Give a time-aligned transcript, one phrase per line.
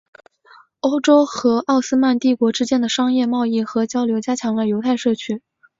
[0.79, 5.43] 欧洲和奥斯曼帝国之间的商业贸易和交流加强了犹太社区。